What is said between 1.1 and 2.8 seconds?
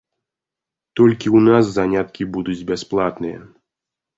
ў нас заняткі будуць